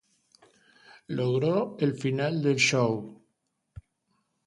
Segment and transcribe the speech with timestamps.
[1.19, 1.53] Logró
[1.89, 3.01] el final del show.